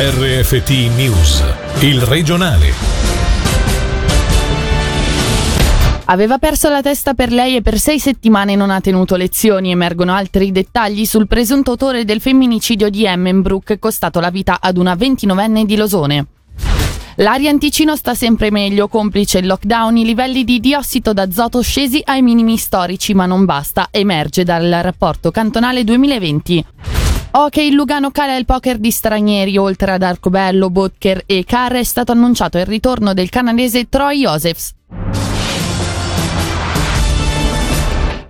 [0.00, 1.42] RFT News,
[1.80, 2.70] il regionale.
[6.04, 9.72] Aveva perso la testa per lei e per sei settimane non ha tenuto lezioni.
[9.72, 14.94] Emergono altri dettagli sul presunto autore del femminicidio di Emmenbrook, costato la vita ad una
[14.94, 16.26] 29enne di Losone.
[17.16, 22.00] L'aria in Ticino sta sempre meglio, complice il lockdown, i livelli di diossido d'azoto scesi
[22.04, 26.64] ai minimi storici, ma non basta, emerge dal rapporto cantonale 2020.
[27.60, 32.12] Il Lugano cala il poker di stranieri, oltre ad Arcobello, Botker e Carr è stato
[32.12, 34.74] annunciato il ritorno del canadese Troy Josephs.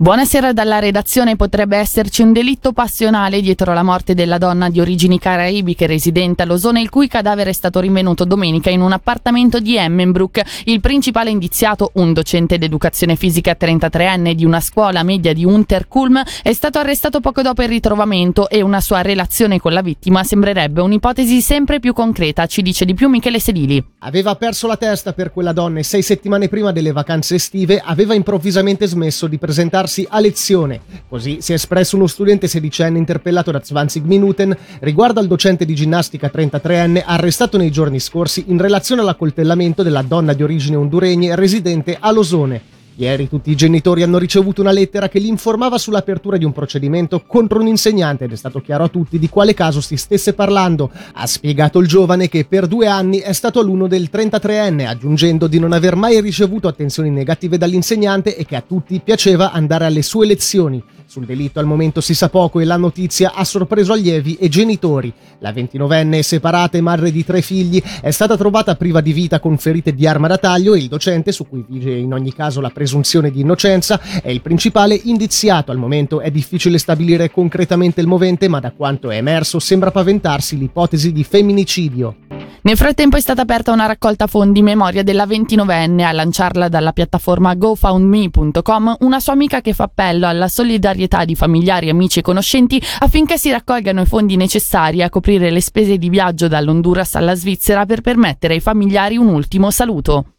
[0.00, 1.34] Buonasera dalla redazione.
[1.34, 6.46] Potrebbe esserci un delitto passionale dietro la morte della donna di origini caraibiche residente a
[6.46, 10.40] Losone, il cui cadavere è stato rinvenuto domenica in un appartamento di Emmenbrook.
[10.66, 16.52] Il principale indiziato, un docente d'educazione fisica 33enne di una scuola media di Unterkulm, è
[16.52, 21.40] stato arrestato poco dopo il ritrovamento e una sua relazione con la vittima sembrerebbe un'ipotesi
[21.40, 23.84] sempre più concreta, ci dice di più Michele Sedili.
[24.02, 28.14] Aveva perso la testa per quella donna e sei settimane prima delle vacanze estive aveva
[28.14, 30.80] improvvisamente smesso di presentarsi presentarsi a lezione.
[31.08, 35.74] Così si è espresso uno studente sedicenne interpellato da 20 Minuten riguardo al docente di
[35.74, 41.96] ginnastica 33enne arrestato nei giorni scorsi in relazione all'accoltellamento della donna di origine honduregne residente
[41.98, 42.76] a Losone.
[43.00, 47.22] Ieri tutti i genitori hanno ricevuto una lettera che li informava sull'apertura di un procedimento
[47.24, 50.90] contro un insegnante ed è stato chiaro a tutti di quale caso si stesse parlando.
[51.12, 55.60] Ha spiegato il giovane che per due anni è stato alunno del 33enne, aggiungendo di
[55.60, 60.26] non aver mai ricevuto attenzioni negative dall'insegnante e che a tutti piaceva andare alle sue
[60.26, 60.82] lezioni.
[61.08, 65.10] Sul delitto al momento si sa poco e la notizia ha sorpreso allievi e genitori.
[65.38, 69.56] La 29enne separata e madre di tre figli è stata trovata priva di vita con
[69.56, 72.68] ferite di arma da taglio e il docente, su cui vige in ogni caso la
[72.88, 75.70] presunzione di innocenza, è il principale indiziato.
[75.70, 80.56] Al momento è difficile stabilire concretamente il movente, ma da quanto è emerso sembra paventarsi
[80.56, 82.16] l'ipotesi di femminicidio.
[82.62, 86.92] Nel frattempo è stata aperta una raccolta fondi in memoria della 29enne a lanciarla dalla
[86.92, 92.82] piattaforma gofoundme.com una sua amica che fa appello alla solidarietà di familiari, amici e conoscenti
[93.00, 97.86] affinché si raccolgano i fondi necessari a coprire le spese di viaggio dall'Honduras alla Svizzera
[97.86, 100.37] per permettere ai familiari un ultimo saluto.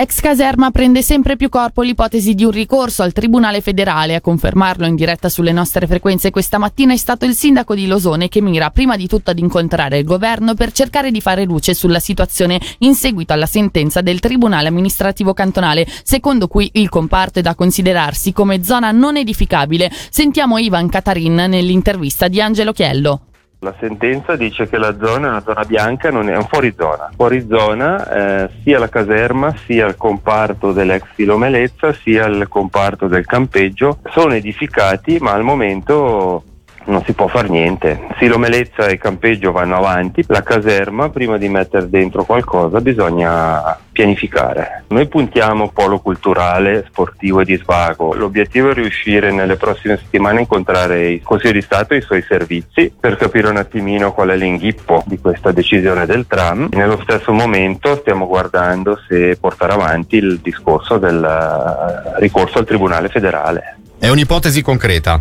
[0.00, 4.14] Ex caserma prende sempre più corpo l'ipotesi di un ricorso al Tribunale federale.
[4.14, 8.28] A confermarlo in diretta sulle nostre frequenze questa mattina è stato il sindaco di Losone
[8.28, 11.98] che mira prima di tutto ad incontrare il governo per cercare di fare luce sulla
[11.98, 17.56] situazione in seguito alla sentenza del Tribunale amministrativo cantonale, secondo cui il comparto è da
[17.56, 19.90] considerarsi come zona non edificabile.
[20.10, 23.22] Sentiamo Ivan Catarin nell'intervista di Angelo Chiello.
[23.60, 27.10] La sentenza dice che la zona è una zona bianca, non è un fuorizona.
[27.16, 33.98] Fuorizona eh, sia la caserma, sia il comparto dell'ex filomelezza, sia il comparto del campeggio
[34.10, 36.44] sono edificati, ma al momento
[36.88, 38.00] non si può fare niente.
[38.18, 44.84] Silomelezza e campeggio vanno avanti, la caserma prima di mettere dentro qualcosa bisogna pianificare.
[44.88, 48.14] Noi puntiamo polo culturale, sportivo e di svago.
[48.14, 52.22] L'obiettivo è riuscire nelle prossime settimane a incontrare il Consiglio di Stato e i suoi
[52.22, 56.68] servizi per capire un attimino qual è l'inghippo di questa decisione del tram.
[56.72, 63.08] Nello stesso momento stiamo guardando se portare avanti il discorso del uh, ricorso al Tribunale
[63.08, 63.78] federale.
[63.98, 65.20] È un'ipotesi concreta.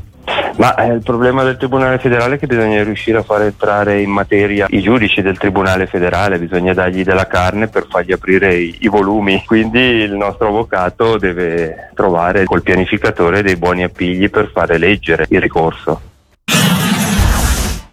[0.58, 4.10] Ma eh, il problema del Tribunale federale è che bisogna riuscire a far entrare in
[4.10, 8.88] materia i giudici del Tribunale federale, bisogna dargli della carne per fargli aprire i, i
[8.88, 15.26] volumi, quindi il nostro avvocato deve trovare col pianificatore dei buoni appigli per fare leggere
[15.30, 16.07] il ricorso.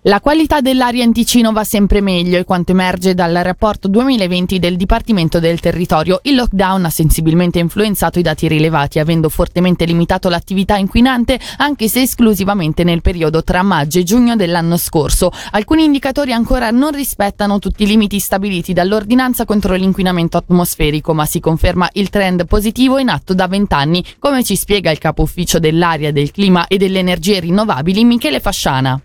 [0.07, 4.77] La qualità dell'aria in Ticino va sempre meglio e quanto emerge dal rapporto 2020 del
[4.77, 10.77] Dipartimento del Territorio, il lockdown ha sensibilmente influenzato i dati rilevati, avendo fortemente limitato l'attività
[10.77, 15.33] inquinante, anche se esclusivamente nel periodo tra maggio e giugno dell'anno scorso.
[15.53, 21.41] Alcuni indicatori ancora non rispettano tutti i limiti stabiliti dall'ordinanza contro l'inquinamento atmosferico, ma si
[21.41, 26.13] conferma il trend positivo in atto da vent'anni, come ci spiega il capo ufficio dell'aria,
[26.13, 29.01] del clima e delle energie rinnovabili Michele Fasciana.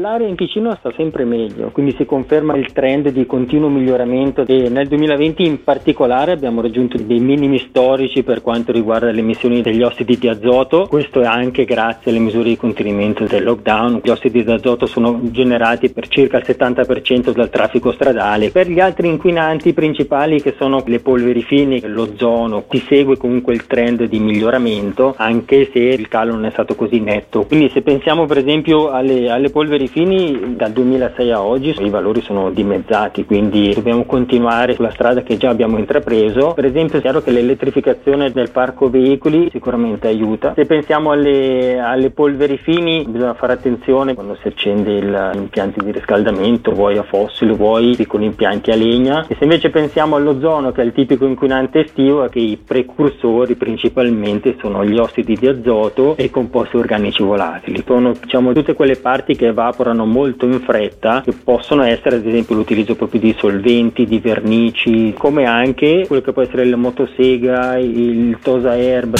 [0.00, 4.70] L'aria in Ticino sta sempre meglio, quindi si conferma il trend di continuo miglioramento e
[4.70, 9.82] nel 2020 in particolare abbiamo raggiunto dei minimi storici per quanto riguarda le emissioni degli
[9.82, 14.42] ossidi di azoto, questo è anche grazie alle misure di contenimento del lockdown, gli ossidi
[14.42, 19.74] di azoto sono generati per circa il 70% dal traffico stradale, per gli altri inquinanti
[19.74, 25.68] principali che sono le polveri fini, l'ozono, si segue comunque il trend di miglioramento anche
[25.70, 29.50] se il calo non è stato così netto, quindi se pensiamo per esempio alle, alle
[29.50, 35.22] polveri fini dal 2006 a oggi i valori sono dimezzati, quindi dobbiamo continuare sulla strada
[35.22, 36.52] che già abbiamo intrapreso.
[36.54, 40.52] Per esempio è chiaro che l'elettrificazione del parco veicoli sicuramente aiuta.
[40.54, 45.90] Se pensiamo alle, alle polveri fini bisogna fare attenzione quando si accende gli impianti di
[45.90, 49.26] riscaldamento, vuoi a fossile, vuoi piccoli impianti a legna.
[49.26, 54.56] E se invece pensiamo all'ozono che è il tipico inquinante estivo, che i precursori principalmente
[54.60, 57.82] sono gli ossidi di azoto e i composti organici volatili.
[57.84, 62.54] Sono diciamo, tutte quelle parti che evaporano molto in fretta, che possono essere ad esempio
[62.54, 68.38] l'utilizzo proprio di solventi, di vernici, come anche quello che può essere la motosega, il
[68.42, 69.16] tosa herb.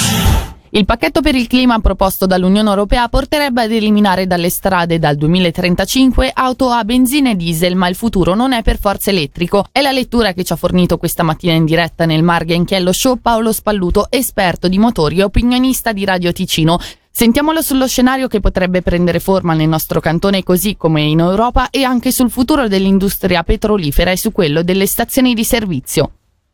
[0.73, 6.31] Il pacchetto per il clima proposto dall'Unione Europea porterebbe ad eliminare dalle strade dal 2035
[6.33, 9.65] auto a benzina e diesel, ma il futuro non è per forza elettrico.
[9.69, 13.17] È la lettura che ci ha fornito questa mattina in diretta nel Marghe Inchiello Show
[13.17, 16.79] Paolo Spalluto, esperto di motori e opinionista di Radio Ticino.
[17.13, 21.83] Sentiamolo sullo scenario che potrebbe prendere forma nel nostro cantone così come in Europa e
[21.83, 26.11] anche sul futuro dell'industria petrolifera e su quello delle stazioni di servizio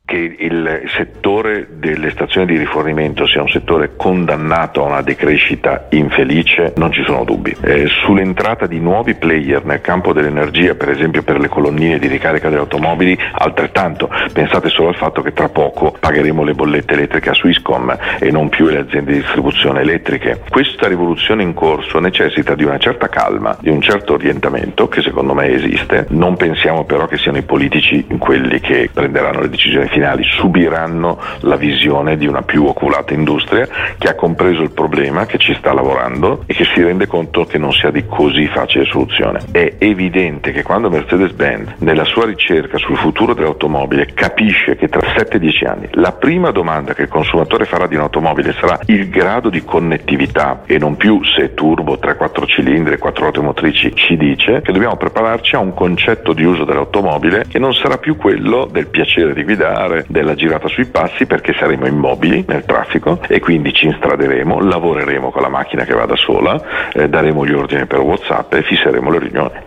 [0.08, 6.72] che il settore delle stazioni di rifornimento sia un settore condannato a una decrescita infelice
[6.78, 7.54] non ci sono dubbi.
[7.62, 12.48] Eh, sull'entrata di nuovi player nel campo dell'energia, per esempio per le colonnine di ricarica
[12.48, 14.10] delle automobili, altrettanto.
[14.32, 18.48] Pensate solo al fatto che tra poco pagheremo le bollette elettriche a Swisscom e non
[18.48, 20.40] più le aziende di distribuzione elettriche.
[20.50, 25.34] Questa rivoluzione in corso necessita di una certa calma, di un certo orientamento che secondo
[25.34, 26.06] me esiste.
[26.12, 31.56] Non pensiamo però che siano i politici quelli che prenderanno le decisioni finali subiranno la
[31.56, 33.68] visione di una più oculata industria
[33.98, 37.58] che ha compreso il problema, che ci sta lavorando e che si rende conto che
[37.58, 39.40] non sia di così facile soluzione.
[39.52, 45.68] È evidente che quando Mercedes-Benz nella sua ricerca sul futuro dell'automobile capisce che tra 7-10
[45.68, 50.64] anni la prima domanda che il consumatore farà di un'automobile sarà il grado di connettività
[50.66, 55.56] e non più se turbo, 3-4 cilindri, 4 ruote motrici, ci dice che dobbiamo prepararci
[55.56, 59.87] a un concetto di uso dell'automobile che non sarà più quello del piacere di guidare
[59.88, 65.32] fare della girata sui passi perché saremo immobili nel traffico e quindi ci instraderemo, lavoreremo
[65.32, 69.10] con la macchina che va da sola, eh, daremo gli ordini per WhatsApp e fisseremo
[69.10, 69.67] le riunioni.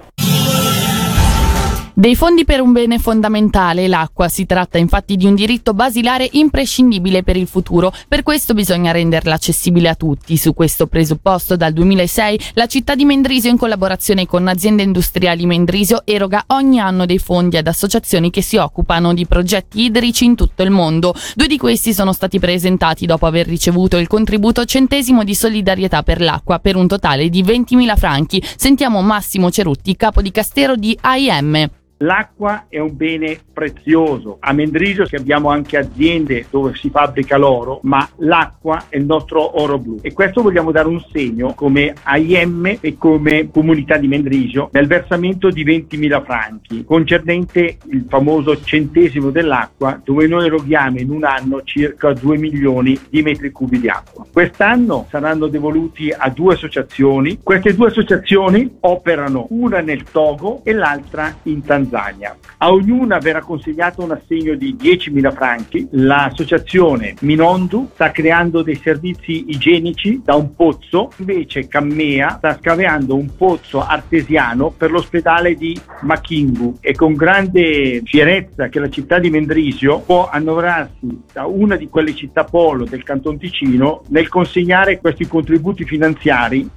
[1.92, 4.28] Dei fondi per un bene fondamentale, l'acqua.
[4.28, 9.34] Si tratta infatti di un diritto basilare imprescindibile per il futuro, per questo bisogna renderla
[9.34, 10.36] accessibile a tutti.
[10.36, 16.02] Su questo presupposto dal 2006 la città di Mendrisio in collaborazione con aziende industriali Mendrisio
[16.04, 20.62] eroga ogni anno dei fondi ad associazioni che si occupano di progetti idrici in tutto
[20.62, 21.12] il mondo.
[21.34, 26.20] Due di questi sono stati presentati dopo aver ricevuto il contributo centesimo di solidarietà per
[26.20, 28.42] l'acqua per un totale di 20.000 franchi.
[28.56, 31.68] Sentiamo Massimo Cerutti, capo di Castero di AIM.
[32.02, 34.38] L'acqua è un bene prezioso.
[34.40, 39.78] A Mendrisio abbiamo anche aziende dove si fabbrica l'oro, ma l'acqua è il nostro oro
[39.78, 39.98] blu.
[40.00, 45.50] E questo vogliamo dare un segno come AIM e come comunità di Mendrisio nel versamento
[45.50, 52.14] di 20.000 franchi, concernente il famoso centesimo dell'acqua, dove noi eroghiamo in un anno circa
[52.14, 54.24] 2 milioni di metri cubi di acqua.
[54.32, 57.40] Quest'anno saranno devoluti a due associazioni.
[57.42, 61.88] Queste due associazioni operano una nel Togo e l'altra in Tanzania.
[61.90, 62.36] Tanzania.
[62.58, 65.88] A ognuna verrà consegnato un assegno di 10.000 franchi.
[65.90, 73.28] L'associazione Minondu sta creando dei servizi igienici da un pozzo, invece Cammea sta scavando un
[73.36, 80.00] pozzo artesiano per l'ospedale di Machingu e con grande fierezza che la città di Mendrisio
[80.00, 85.84] può annoverarsi da una di quelle città polo del Canton Ticino nel consegnare questi contributi
[85.84, 86.68] finanziari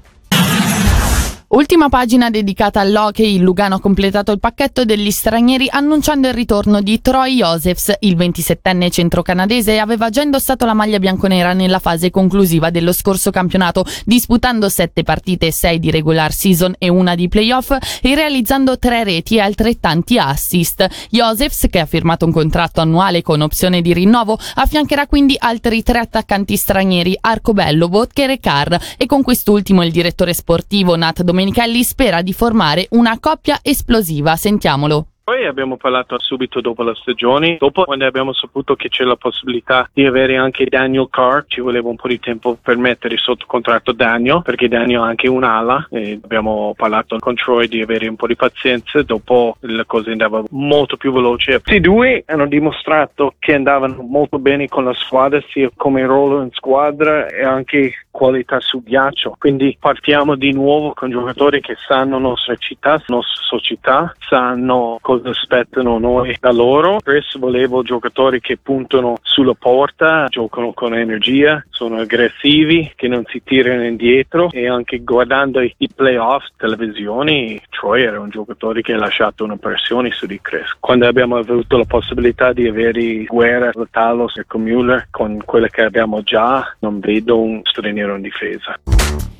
[1.53, 6.81] Ultima pagina dedicata all'hockey, il Lugano ha completato il pacchetto degli stranieri annunciando il ritorno
[6.81, 12.71] di Troy Josephs, il 27enne centro-canadese aveva già indossato la maglia bianconera nella fase conclusiva
[12.71, 17.69] dello scorso campionato, disputando sette partite, sei di regular season e una di playoff
[18.01, 20.87] e realizzando tre reti e altrettanti assist.
[21.11, 25.99] Josephs, che ha firmato un contratto annuale con opzione di rinnovo, affiancherà quindi altri tre
[25.99, 31.83] attaccanti stranieri, Arcobello, Botker e Carr, e con quest'ultimo il direttore sportivo Nat Domenicali Domenichelli
[31.83, 34.35] spera di formare una coppia esplosiva.
[34.37, 35.12] Sentiamolo.
[35.25, 39.89] Poi abbiamo parlato subito dopo la stagione, dopo quando abbiamo saputo che c'è la possibilità
[39.93, 43.93] di avere anche Daniel Carr, ci voleva un po' di tempo per mettere sotto contratto
[43.93, 48.27] Daniel, perché Daniel ha anche un'ala e abbiamo parlato con Troy di avere un po'
[48.27, 51.61] di pazienza, dopo la cosa andava molto più veloce.
[51.61, 56.51] Questi due hanno dimostrato che andavano molto bene con la squadra, sia come ruolo in
[56.51, 59.37] squadra e anche qualità su ghiaccio.
[59.39, 65.29] Quindi partiamo di nuovo con giocatori che sanno nostra città, nostra società, sanno cosa cosa
[65.29, 66.99] aspettano noi da loro.
[66.99, 73.41] Chris volevo giocatori che puntano sulla porta, giocano con energia, sono aggressivi, che non si
[73.43, 79.43] tirano indietro e anche guardando i playoff televisioni, Troy era un giocatore che ha lasciato
[79.43, 80.75] un'impressione su di Chris.
[80.79, 86.21] Quando abbiamo avuto la possibilità di avere Guerra, Talos e Muller con quelle che abbiamo
[86.21, 88.79] già, non vedo un straniero in difesa.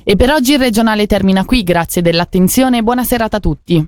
[0.03, 3.88] E per oggi il regionale termina qui, grazie dell'attenzione e buona serata a tutti.